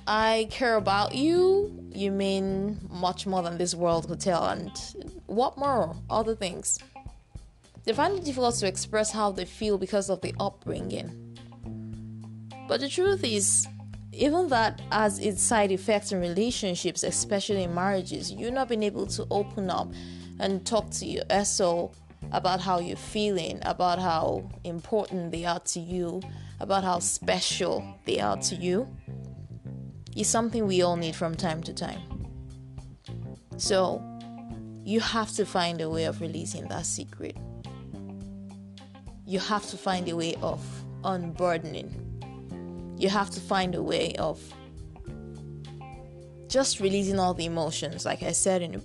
I 0.08 0.48
care 0.52 0.76
about 0.76 1.16
you, 1.16 1.86
you 1.92 2.12
mean 2.12 2.80
much 2.92 3.26
more 3.26 3.42
than 3.42 3.58
this 3.58 3.74
world 3.74 4.08
could 4.08 4.20
tell, 4.20 4.46
and 4.46 4.72
what 5.26 5.58
more? 5.58 5.96
Other 6.12 6.36
things. 6.36 6.78
They 7.86 7.94
find 7.94 8.18
it 8.18 8.24
difficult 8.24 8.56
to 8.56 8.68
express 8.68 9.12
how 9.12 9.32
they 9.32 9.46
feel 9.46 9.78
because 9.78 10.10
of 10.10 10.22
the 10.22 10.36
upbringing. 10.40 11.38
But 12.68 12.82
the 12.82 12.90
truth 12.90 13.24
is, 13.24 13.68
even 14.16 14.48
that 14.50 14.82
has 14.92 15.20
its 15.20 15.42
side 15.42 15.72
effects 15.72 16.12
in 16.12 16.20
relationships, 16.20 17.04
especially 17.04 17.64
in 17.64 17.74
marriages. 17.74 18.32
You're 18.32 18.52
not 18.52 18.70
being 18.70 18.84
able 18.84 19.06
to 19.08 19.28
open 19.30 19.70
up 19.70 19.92
and 20.40 20.66
talk 20.66 20.90
to 20.92 21.06
your 21.06 21.24
SO 21.44 21.92
about 22.32 22.62
how 22.62 22.80
you're 22.80 22.98
feeling, 22.98 23.60
about 23.64 24.00
how 24.00 24.50
important 24.64 25.32
they 25.32 25.46
are 25.46 25.60
to 25.60 25.80
you, 25.80 26.22
about 26.60 26.84
how 26.84 27.00
special 27.00 27.84
they 28.06 28.20
are 28.20 28.38
to 28.38 28.56
you 28.56 28.88
is 30.16 30.28
something 30.28 30.66
we 30.66 30.82
all 30.82 30.96
need 30.96 31.16
from 31.16 31.36
time 31.36 31.62
to 31.64 31.74
time. 31.74 32.02
So, 33.58 34.02
you 34.84 35.00
have 35.00 35.32
to 35.34 35.46
find 35.46 35.82
a 35.82 35.90
way 35.90 36.06
of 36.06 36.22
releasing 36.22 36.68
that 36.70 36.86
secret. 36.86 37.36
You 39.26 39.40
have 39.40 39.66
to 39.68 39.78
find 39.78 40.08
a 40.08 40.16
way 40.16 40.36
of 40.42 40.64
unburdening. 41.04 42.05
You 42.98 43.10
have 43.10 43.30
to 43.32 43.40
find 43.40 43.76
a 43.76 43.84
way 43.84 44.14
of 44.16 44.42
just 46.48 46.80
releasing 46.80 47.20
all 47.20 47.34
the 47.34 47.46
emotions. 47.46 48.06
Like 48.06 48.24
I 48.24 48.32
said 48.32 48.62
in 48.62 48.76
a 48.76 48.82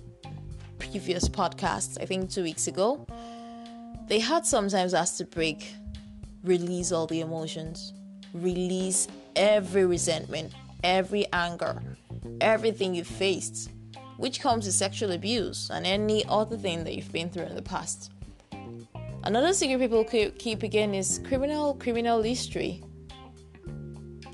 previous 0.79 1.29
podcast, 1.29 2.01
I 2.01 2.05
think 2.05 2.29
two 2.29 2.43
weeks 2.43 2.67
ago, 2.67 3.05
they 4.07 4.19
had 4.19 4.45
sometimes 4.45 4.93
asked 4.93 5.17
to 5.19 5.25
break, 5.25 5.73
release 6.43 6.91
all 6.91 7.07
the 7.07 7.21
emotions, 7.21 7.93
release 8.33 9.07
every 9.35 9.85
resentment, 9.85 10.51
every 10.83 11.25
anger, 11.31 11.81
everything 12.41 12.93
you 12.93 13.05
faced, 13.05 13.71
which 14.17 14.41
comes 14.41 14.65
with 14.65 14.75
sexual 14.75 15.13
abuse 15.13 15.69
and 15.71 15.85
any 15.85 16.25
other 16.27 16.57
thing 16.57 16.83
that 16.83 16.95
you've 16.95 17.11
been 17.11 17.29
through 17.29 17.43
in 17.43 17.55
the 17.55 17.61
past. 17.61 18.11
Another 19.23 19.53
secret 19.53 19.79
people 19.79 20.03
keep 20.03 20.63
again 20.63 20.93
is 20.93 21.21
criminal 21.27 21.75
criminal 21.75 22.21
history. 22.21 22.83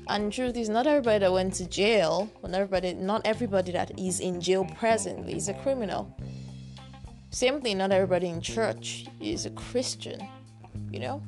And 0.08 0.32
truth 0.32 0.56
is, 0.56 0.70
not 0.70 0.86
everybody 0.86 1.18
that 1.18 1.32
went 1.32 1.52
to 1.54 1.68
jail, 1.68 2.30
not 2.42 2.54
everybody, 2.54 2.94
not 2.94 3.22
everybody 3.26 3.72
that 3.72 3.98
is 3.98 4.20
in 4.20 4.40
jail 4.40 4.64
presently 4.78 5.36
is 5.36 5.48
a 5.48 5.54
criminal. 5.54 6.16
Same 7.30 7.60
thing, 7.60 7.76
not 7.76 7.92
everybody 7.92 8.28
in 8.28 8.40
church 8.40 9.06
is 9.20 9.44
a 9.44 9.50
Christian. 9.50 10.26
You 10.90 11.00
know, 11.00 11.22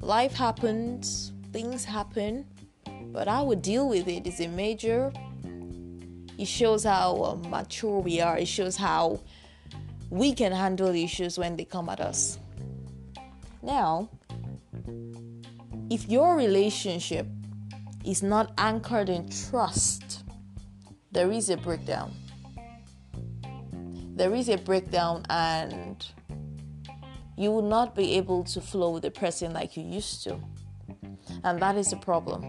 life 0.00 0.32
happens, 0.32 1.32
things 1.52 1.84
happen, 1.84 2.44
but 3.12 3.28
how 3.28 3.44
we 3.44 3.54
deal 3.54 3.88
with 3.88 4.08
it 4.08 4.26
is 4.26 4.40
a 4.40 4.48
major. 4.48 5.12
It 6.36 6.48
shows 6.48 6.82
how 6.82 7.22
uh, 7.22 7.48
mature 7.48 8.00
we 8.00 8.20
are. 8.20 8.36
It 8.36 8.48
shows 8.48 8.76
how 8.76 9.20
we 10.10 10.34
can 10.34 10.50
handle 10.50 10.88
issues 10.88 11.38
when 11.38 11.56
they 11.56 11.64
come 11.64 11.88
at 11.88 12.00
us. 12.00 12.38
Now, 13.62 14.08
if 15.88 16.08
your 16.08 16.36
relationship 16.36 17.26
is 18.04 18.22
not 18.22 18.52
anchored 18.58 19.08
in 19.08 19.28
trust, 19.28 20.24
there 21.12 21.30
is 21.30 21.50
a 21.50 21.56
breakdown. 21.56 22.12
There 24.14 24.34
is 24.34 24.48
a 24.48 24.58
breakdown, 24.58 25.24
and 25.30 26.04
you 27.36 27.50
will 27.50 27.62
not 27.62 27.94
be 27.94 28.14
able 28.14 28.44
to 28.44 28.60
flow 28.60 28.90
with 28.90 29.02
the 29.02 29.10
person 29.10 29.52
like 29.52 29.76
you 29.76 29.84
used 29.84 30.24
to. 30.24 30.38
And 31.44 31.60
that 31.62 31.76
is 31.76 31.90
the 31.90 31.96
problem. 31.96 32.44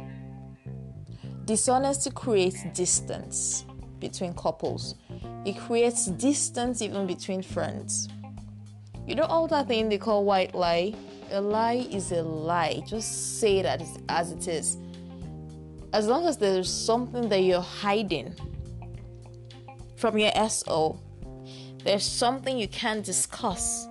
Dishonesty 1.46 2.12
creates 2.12 2.64
distance 2.74 3.66
between 4.00 4.34
couples. 4.34 4.96
It 5.46 5.58
creates 5.58 6.08
distance 6.08 6.82
even 6.82 7.08
between 7.08 7.42
friends. 7.42 8.08
You 9.08 9.16
know 9.16 9.24
all 9.24 9.48
that 9.48 9.68
thing 9.68 9.90
they 9.90 9.98
call 9.98 10.26
white 10.26 10.54
lie? 10.54 10.94
A 11.32 11.42
lie 11.42 11.88
is 11.92 12.12
a 12.12 12.22
lie. 12.22 12.82
Just 12.88 13.40
say 13.40 13.62
that 13.62 13.82
as 14.10 14.32
it 14.32 14.48
is. 14.48 14.78
As 15.94 16.08
long 16.08 16.28
as 16.28 16.38
there's 16.38 16.72
something 16.72 17.30
that 17.30 17.40
you're 17.40 17.62
hiding 17.62 18.36
from 19.96 20.18
your 20.18 20.32
SO, 20.50 21.00
there's 21.84 22.06
something 22.06 22.58
you 22.58 22.68
can't 22.68 23.04
discuss 23.04 23.90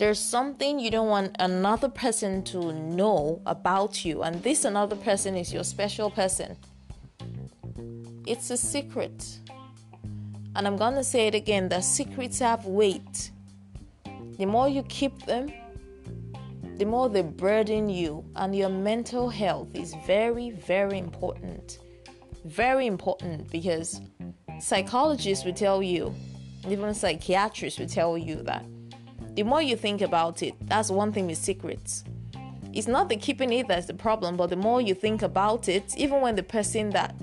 there's 0.00 0.18
something 0.18 0.80
you 0.80 0.90
don't 0.90 1.08
want 1.08 1.36
another 1.38 1.90
person 1.90 2.42
to 2.44 2.72
know 2.72 3.42
about 3.44 4.02
you, 4.02 4.22
and 4.22 4.42
this 4.42 4.64
another 4.64 4.96
person 4.96 5.36
is 5.36 5.52
your 5.52 5.62
special 5.62 6.10
person. 6.10 6.56
It's 8.26 8.48
a 8.48 8.56
secret. 8.56 9.40
And 10.56 10.66
I'm 10.66 10.78
to 10.78 11.04
say 11.04 11.26
it 11.26 11.34
again 11.34 11.68
the 11.68 11.82
secrets 11.82 12.38
have 12.38 12.64
weight. 12.64 13.30
The 14.38 14.46
more 14.46 14.70
you 14.70 14.84
keep 14.84 15.26
them, 15.26 15.52
the 16.80 16.86
more 16.86 17.10
they 17.10 17.20
burden 17.20 17.90
you, 17.90 18.24
and 18.36 18.56
your 18.56 18.70
mental 18.70 19.28
health 19.28 19.68
is 19.74 19.94
very, 20.06 20.50
very 20.50 20.96
important 20.96 21.78
Very 22.46 22.86
important 22.86 23.50
because 23.50 24.00
psychologists 24.60 25.44
will 25.44 25.52
tell 25.52 25.82
you, 25.82 26.14
even 26.66 26.94
psychiatrists 26.94 27.78
will 27.78 27.86
tell 27.86 28.16
you 28.16 28.36
that 28.44 28.64
the 29.34 29.42
more 29.42 29.60
you 29.60 29.76
think 29.76 30.00
about 30.00 30.42
it, 30.42 30.54
that's 30.62 30.90
one 30.90 31.12
thing 31.12 31.26
with 31.26 31.36
secrets. 31.36 32.02
It's 32.72 32.88
not 32.88 33.10
the 33.10 33.16
keeping 33.16 33.52
it 33.52 33.68
that's 33.68 33.86
the 33.86 33.94
problem, 33.94 34.36
but 34.36 34.48
the 34.48 34.56
more 34.56 34.80
you 34.80 34.94
think 34.94 35.20
about 35.22 35.68
it, 35.68 35.94
even 35.98 36.22
when 36.22 36.34
the 36.34 36.42
person 36.42 36.90
that 36.90 37.14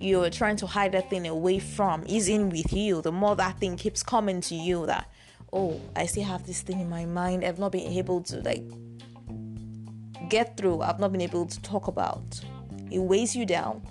you're 0.00 0.30
trying 0.30 0.56
to 0.56 0.66
hide 0.66 0.92
that 0.92 1.08
thing 1.08 1.26
away 1.26 1.58
from 1.58 2.04
is 2.04 2.28
in 2.28 2.50
with 2.50 2.72
you, 2.72 3.00
the 3.00 3.12
more 3.12 3.36
that 3.36 3.58
thing 3.58 3.76
keeps 3.76 4.02
coming 4.02 4.40
to 4.42 4.54
you 4.54 4.86
that, 4.86 5.08
oh, 5.52 5.80
I 5.96 6.06
still 6.06 6.24
have 6.24 6.46
this 6.46 6.62
thing 6.62 6.80
in 6.80 6.88
my 6.88 7.04
mind. 7.04 7.44
I've 7.44 7.58
not 7.58 7.72
been 7.72 7.92
able 7.92 8.22
to 8.22 8.40
like 8.40 8.64
get 10.28 10.56
through. 10.56 10.82
I've 10.82 11.00
not 11.00 11.12
been 11.12 11.20
able 11.20 11.46
to 11.46 11.62
talk 11.62 11.88
about. 11.88 12.40
It 12.90 13.00
weighs 13.00 13.34
you 13.34 13.46
down. 13.46 13.82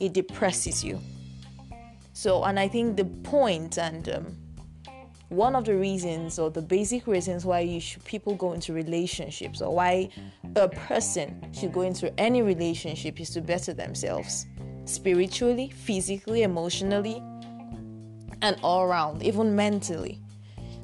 It 0.00 0.12
depresses 0.12 0.84
you. 0.84 1.00
So, 2.12 2.44
and 2.44 2.58
I 2.58 2.68
think 2.68 2.96
the 2.96 3.04
point 3.04 3.78
and 3.78 4.08
um, 4.08 4.36
one 5.28 5.54
of 5.54 5.64
the 5.64 5.76
reasons 5.76 6.38
or 6.38 6.50
the 6.50 6.62
basic 6.62 7.06
reasons 7.06 7.44
why 7.44 7.60
you 7.60 7.80
should 7.80 8.04
people 8.04 8.34
go 8.34 8.52
into 8.52 8.72
relationships 8.72 9.60
or 9.60 9.74
why 9.74 10.08
a 10.56 10.68
person 10.68 11.52
should 11.52 11.72
go 11.72 11.82
into 11.82 12.18
any 12.18 12.42
relationship 12.42 13.20
is 13.20 13.30
to 13.30 13.40
better 13.40 13.72
themselves 13.72 14.46
spiritually, 14.86 15.68
physically, 15.68 16.42
emotionally, 16.42 17.22
and 18.40 18.56
all 18.62 18.84
around, 18.84 19.22
even 19.22 19.54
mentally. 19.54 20.20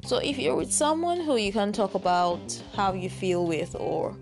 So 0.05 0.17
if 0.17 0.37
you're 0.37 0.55
with 0.55 0.71
someone 0.71 1.19
who 1.19 1.35
you 1.35 1.51
can 1.51 1.71
talk 1.71 1.95
about 1.95 2.61
how 2.75 2.93
you 2.93 3.09
feel 3.09 3.47
with 3.47 3.75
or 3.79 4.15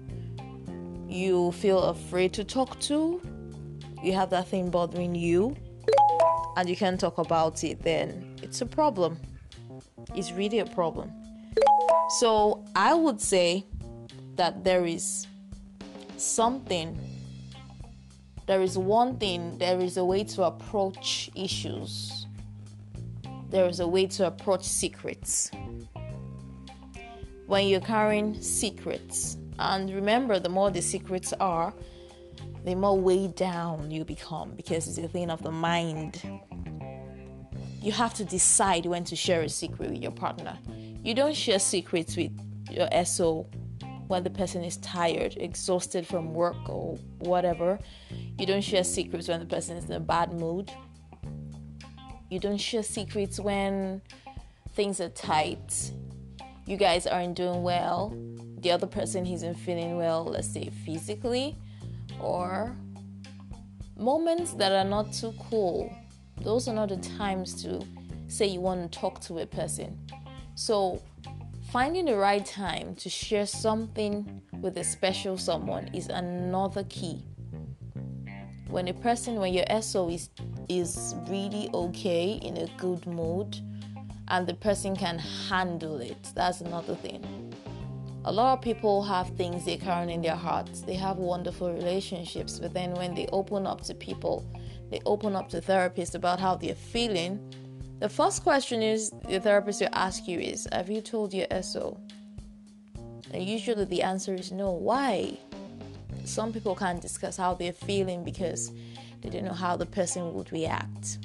you 1.09 1.51
feel 1.51 1.79
afraid 1.83 2.31
to 2.33 2.43
talk 2.45 2.79
to, 2.81 3.21
you 4.01 4.13
have 4.13 4.29
that 4.29 4.47
thing 4.47 4.69
bothering 4.69 5.13
you, 5.13 5.55
and 6.55 6.69
you 6.69 6.77
can't 6.77 6.99
talk 6.99 7.17
about 7.17 7.63
it, 7.63 7.83
then 7.83 8.35
it's 8.41 8.61
a 8.61 8.65
problem. 8.65 9.17
It's 10.15 10.31
really 10.31 10.59
a 10.59 10.65
problem. 10.65 11.11
So 12.19 12.63
I 12.75 12.93
would 12.93 13.19
say 13.19 13.65
that 14.35 14.63
there 14.63 14.85
is 14.85 15.27
something 16.15 16.97
there 18.45 18.61
is 18.61 18.77
one 18.77 19.17
thing, 19.17 19.57
there 19.57 19.79
is 19.79 19.95
a 19.95 20.03
way 20.03 20.25
to 20.25 20.43
approach 20.43 21.29
issues, 21.33 22.22
there 23.53 23.67
is 23.67 23.79
a 23.79 23.87
way 23.87 24.07
to 24.07 24.25
approach 24.25 24.63
secrets. 24.63 25.51
When 27.45 27.67
you're 27.67 27.81
carrying 27.81 28.41
secrets, 28.41 29.37
and 29.59 29.93
remember, 29.93 30.39
the 30.39 30.49
more 30.49 30.71
the 30.71 30.81
secrets 30.81 31.33
are, 31.39 31.71
the 32.65 32.73
more 32.73 32.99
weighed 32.99 33.35
down 33.35 33.91
you 33.91 34.05
become 34.05 34.55
because 34.55 34.87
it's 34.87 34.97
a 34.97 35.07
thing 35.07 35.29
of 35.29 35.43
the 35.43 35.51
mind. 35.51 36.19
You 37.79 37.91
have 37.91 38.15
to 38.15 38.25
decide 38.25 38.87
when 38.87 39.03
to 39.03 39.15
share 39.15 39.43
a 39.43 39.49
secret 39.49 39.91
with 39.91 40.01
your 40.01 40.11
partner. 40.11 40.57
You 41.03 41.13
don't 41.13 41.35
share 41.35 41.59
secrets 41.59 42.17
with 42.17 42.31
your 42.71 42.87
SO 43.05 43.45
when 44.07 44.23
the 44.23 44.31
person 44.31 44.63
is 44.63 44.77
tired, 44.77 45.37
exhausted 45.37 46.07
from 46.07 46.33
work 46.33 46.67
or 46.67 46.95
whatever. 47.19 47.77
You 48.39 48.47
don't 48.47 48.63
share 48.63 48.83
secrets 48.83 49.27
when 49.27 49.39
the 49.41 49.45
person 49.45 49.77
is 49.77 49.85
in 49.85 49.91
a 49.91 49.99
bad 49.99 50.33
mood. 50.33 50.71
You 52.33 52.39
don't 52.39 52.57
share 52.57 52.81
secrets 52.81 53.39
when 53.39 54.01
things 54.73 54.99
are 54.99 55.09
tight. 55.09 55.91
You 56.65 56.77
guys 56.77 57.05
aren't 57.05 57.35
doing 57.35 57.61
well. 57.61 58.11
The 58.57 58.71
other 58.71 58.87
person 58.87 59.27
isn't 59.27 59.53
feeling 59.53 59.97
well, 59.97 60.25
let's 60.25 60.51
say 60.51 60.71
physically, 60.83 61.55
or 62.19 62.75
moments 63.95 64.53
that 64.53 64.71
are 64.71 64.83
not 64.83 65.13
too 65.13 65.35
cool. 65.47 65.95
Those 66.41 66.67
are 66.67 66.73
not 66.73 66.89
the 66.89 66.97
times 66.97 67.61
to 67.61 67.85
say 68.27 68.47
you 68.47 68.61
want 68.61 68.91
to 68.91 68.99
talk 68.99 69.21
to 69.25 69.37
a 69.37 69.45
person. 69.45 69.95
So, 70.55 71.03
finding 71.69 72.05
the 72.05 72.15
right 72.15 72.43
time 72.43 72.95
to 72.95 73.11
share 73.11 73.45
something 73.45 74.41
with 74.59 74.75
a 74.79 74.83
special 74.83 75.37
someone 75.37 75.87
is 75.93 76.07
another 76.07 76.83
key 76.85 77.21
when 78.73 78.87
a 78.87 78.93
person 78.93 79.35
when 79.35 79.53
your 79.53 79.65
SO 79.81 80.09
is 80.09 80.31
is 80.67 81.13
really 81.27 81.69
okay 81.75 82.39
in 82.41 82.57
a 82.57 82.67
good 82.77 83.05
mood 83.05 83.59
and 84.29 84.47
the 84.47 84.55
person 84.55 84.95
can 84.95 85.19
handle 85.19 86.01
it, 86.01 86.31
that's 86.33 86.61
another 86.61 86.95
thing. 86.95 87.21
A 88.25 88.31
lot 88.31 88.57
of 88.57 88.63
people 88.63 89.03
have 89.03 89.29
things 89.37 89.63
they 89.63 89.77
carry 89.77 90.11
in 90.11 90.23
their 90.23 90.35
hearts. 90.35 90.81
They 90.81 90.95
have 90.95 91.17
wonderful 91.17 91.71
relationships, 91.71 92.57
but 92.57 92.73
then 92.73 92.95
when 92.95 93.13
they 93.13 93.27
open 93.27 93.67
up 93.67 93.81
to 93.81 93.93
people, 93.93 94.43
they 94.89 95.01
open 95.05 95.35
up 95.35 95.49
to 95.49 95.61
therapists 95.61 96.15
about 96.15 96.39
how 96.39 96.55
they're 96.55 96.73
feeling. 96.73 97.37
The 97.99 98.09
first 98.09 98.41
question 98.41 98.81
is 98.81 99.11
the 99.29 99.39
therapist 99.39 99.81
will 99.81 99.89
ask 99.93 100.27
you 100.27 100.39
is, 100.39 100.67
"Have 100.71 100.89
you 100.89 101.01
told 101.01 101.31
your 101.31 101.45
SO?" 101.51 101.97
And 103.31 103.43
usually 103.43 103.85
the 103.85 104.01
answer 104.01 104.33
is 104.33 104.51
no. 104.51 104.71
Why? 104.71 105.37
Some 106.23 106.53
people 106.53 106.75
can't 106.75 107.01
discuss 107.01 107.37
how 107.37 107.53
they're 107.53 107.73
feeling 107.73 108.23
because 108.23 108.71
they 109.21 109.29
don't 109.29 109.45
know 109.45 109.53
how 109.53 109.75
the 109.77 109.85
person 109.85 110.33
would 110.33 110.51
react. 110.51 111.19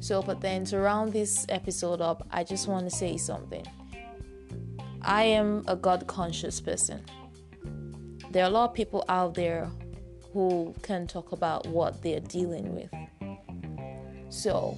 So, 0.00 0.22
but 0.22 0.40
then 0.40 0.64
to 0.66 0.78
round 0.78 1.12
this 1.12 1.46
episode 1.48 2.00
up, 2.00 2.26
I 2.30 2.44
just 2.44 2.68
want 2.68 2.88
to 2.88 2.94
say 2.94 3.16
something. 3.16 3.66
I 5.02 5.24
am 5.24 5.64
a 5.68 5.76
God 5.76 6.06
conscious 6.06 6.60
person. 6.60 7.04
There 8.30 8.44
are 8.44 8.48
a 8.48 8.50
lot 8.50 8.70
of 8.70 8.74
people 8.74 9.04
out 9.08 9.34
there 9.34 9.70
who 10.32 10.74
can 10.82 11.06
talk 11.06 11.32
about 11.32 11.66
what 11.66 12.02
they're 12.02 12.20
dealing 12.20 12.74
with. 12.74 12.90
So, 14.28 14.76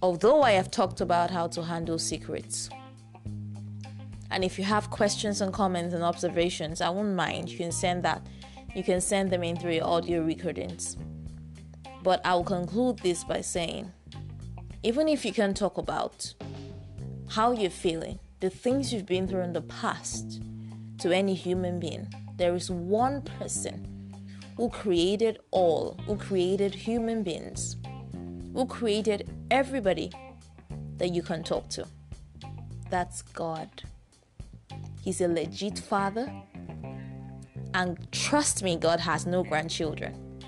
although 0.00 0.42
I 0.42 0.52
have 0.52 0.70
talked 0.70 1.00
about 1.00 1.30
how 1.30 1.48
to 1.48 1.62
handle 1.62 1.98
secrets, 1.98 2.70
and 4.30 4.44
if 4.44 4.58
you 4.58 4.64
have 4.64 4.90
questions 4.90 5.40
and 5.40 5.52
comments 5.52 5.94
and 5.94 6.02
observations, 6.02 6.80
I 6.80 6.88
won't 6.88 7.14
mind. 7.14 7.50
You 7.50 7.58
can 7.58 7.72
send 7.72 8.02
that. 8.04 8.26
You 8.74 8.82
can 8.82 9.00
send 9.00 9.30
them 9.30 9.42
in 9.42 9.56
through 9.56 9.72
your 9.72 9.86
audio 9.86 10.22
recordings. 10.22 10.96
But 12.02 12.20
I'll 12.24 12.44
conclude 12.44 12.98
this 12.98 13.24
by 13.24 13.40
saying 13.40 13.92
even 14.82 15.08
if 15.08 15.24
you 15.24 15.32
can 15.32 15.54
talk 15.54 15.78
about 15.78 16.34
how 17.30 17.52
you're 17.52 17.70
feeling, 17.70 18.18
the 18.40 18.50
things 18.50 18.92
you've 18.92 19.06
been 19.06 19.26
through 19.26 19.42
in 19.42 19.52
the 19.52 19.62
past 19.62 20.40
to 20.98 21.10
any 21.10 21.34
human 21.34 21.80
being, 21.80 22.06
there 22.36 22.54
is 22.54 22.70
one 22.70 23.22
person 23.22 24.12
who 24.56 24.68
created 24.68 25.38
all, 25.50 25.98
who 26.06 26.16
created 26.16 26.74
human 26.74 27.22
beings, 27.22 27.76
who 28.54 28.66
created 28.66 29.30
everybody 29.50 30.12
that 30.98 31.10
you 31.10 31.22
can 31.22 31.42
talk 31.42 31.68
to. 31.70 31.86
That's 32.90 33.22
God. 33.22 33.68
He's 35.06 35.20
a 35.20 35.28
legit 35.28 35.78
father. 35.78 36.28
And 37.74 38.10
trust 38.10 38.64
me, 38.64 38.74
God 38.74 38.98
has 38.98 39.24
no 39.24 39.44
grandchildren. 39.44 40.42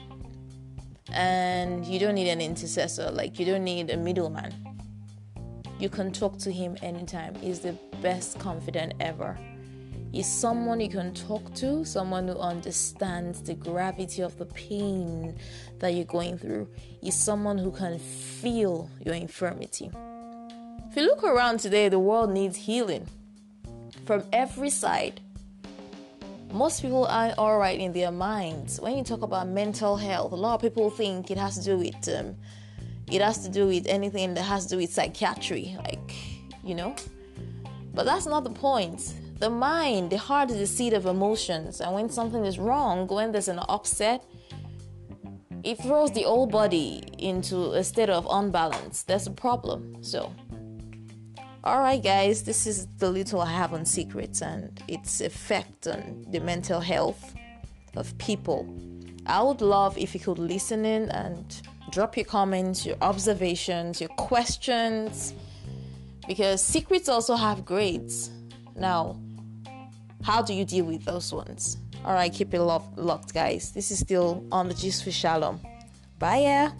And 1.13 1.87
you 1.87 2.01
don't 2.01 2.17
need 2.17 2.29
an 2.29 2.41
intercessor, 2.41 3.09
like, 3.13 3.39
you 3.39 3.47
don't 3.47 3.63
need 3.63 3.89
a 3.91 3.97
middleman. 3.97 4.53
You 5.79 5.89
can 5.89 6.11
talk 6.11 6.39
to 6.39 6.51
Him 6.51 6.77
anytime. 6.83 7.37
He's 7.37 7.61
the 7.61 7.79
best 8.03 8.41
confidant 8.41 8.95
ever. 8.99 9.39
He's 10.11 10.27
someone 10.27 10.81
you 10.81 10.89
can 10.89 11.15
talk 11.15 11.55
to, 11.55 11.85
someone 11.85 12.27
who 12.27 12.37
understands 12.37 13.41
the 13.43 13.55
gravity 13.55 14.23
of 14.23 14.37
the 14.39 14.47
pain 14.47 15.39
that 15.79 15.95
you're 15.95 16.05
going 16.05 16.37
through. 16.37 16.69
He's 17.01 17.15
someone 17.15 17.59
who 17.59 17.71
can 17.71 18.01
feel 18.01 18.91
your 19.07 19.15
infirmity. 19.15 19.93
If 20.91 20.97
you 20.97 21.03
look 21.03 21.23
around 21.23 21.61
today, 21.61 21.89
the 21.89 22.01
world 22.01 22.31
needs 22.31 22.57
healing 22.57 23.07
from 24.09 24.25
every 24.33 24.71
side. 24.71 25.21
Most 26.51 26.81
people 26.81 27.05
are 27.05 27.35
all 27.37 27.59
right 27.59 27.79
in 27.79 27.93
their 27.93 28.11
minds. 28.11 28.81
When 28.81 28.97
you 28.97 29.05
talk 29.05 29.21
about 29.21 29.49
mental 29.49 29.99
health, 29.99 30.33
a 30.33 30.35
lot 30.35 30.55
of 30.55 30.63
people 30.63 30.89
think 30.89 31.31
it 31.31 31.37
has 31.37 31.59
to 31.59 31.65
do 31.65 31.77
with 31.77 32.09
um, 32.09 32.35
it 33.13 33.21
has 33.21 33.45
to 33.45 33.51
do 33.51 33.67
with 33.67 33.87
anything 33.87 34.33
that 34.33 34.45
has 34.45 34.65
to 34.65 34.71
do 34.71 34.77
with 34.79 34.91
psychiatry, 34.91 35.77
like 35.85 36.15
you 36.65 36.75
know. 36.75 36.97
But 37.93 38.07
that's 38.07 38.25
not 38.25 38.45
the 38.45 38.51
point. 38.69 39.15
The 39.41 39.51
mind, 39.51 40.09
the 40.09 40.17
heart 40.17 40.51
is 40.51 40.57
the 40.57 40.67
seat 40.67 40.95
of 40.95 41.05
emotions, 41.05 41.83
and 41.83 41.93
when 41.95 42.09
something 42.09 42.47
is 42.47 42.59
wrong, 42.59 43.07
when 43.09 43.31
there's 43.33 43.49
an 43.49 43.61
upset, 43.69 44.25
it 45.63 45.77
throws 45.83 46.13
the 46.13 46.23
whole 46.23 46.47
body 46.47 47.03
into 47.19 47.73
a 47.73 47.85
state 47.85 48.09
of 48.09 48.27
unbalance. 48.31 49.03
That's 49.03 49.27
a 49.27 49.33
problem. 49.33 50.03
So 50.03 50.33
Alright, 51.65 52.05
guys, 52.05 52.45
this 52.45 52.67
is 52.67 52.87
the 52.99 53.11
little 53.11 53.41
I 53.41 53.51
have 53.51 53.75
on 53.75 53.85
secrets 53.85 54.43
and 54.43 54.81
its 54.87 55.21
effect 55.21 55.89
on 55.89 56.25
the 56.31 56.39
mental 56.39 56.81
health 56.81 57.35
of 57.97 58.17
people. 58.19 58.67
I 59.27 59.43
would 59.43 59.61
love 59.61 59.99
if 59.99 60.15
you 60.15 60.21
could 60.21 60.39
listen 60.39 60.85
in 60.85 61.11
and 61.11 61.61
drop 61.91 62.17
your 62.17 62.27
comments, 62.27 62.87
your 62.87 62.97
observations, 63.03 64.01
your 64.01 64.09
questions, 64.11 65.35
because 66.29 66.63
secrets 66.63 67.09
also 67.09 67.35
have 67.35 67.65
grades. 67.65 68.31
Now, 68.77 69.21
how 70.23 70.43
do 70.43 70.55
you 70.55 70.65
deal 70.65 70.85
with 70.85 71.05
those 71.05 71.33
ones? 71.33 71.77
Alright, 72.05 72.33
keep 72.33 72.55
it 72.55 72.61
lo- 72.61 72.93
locked, 72.95 73.35
guys. 73.35 73.73
This 73.73 73.91
is 73.91 73.99
still 73.99 74.47
on 74.53 74.69
the 74.69 74.75
Gist 74.75 75.03
for 75.03 75.11
Shalom. 75.11 75.61
Bye, 76.21 76.39
yeah. 76.39 76.71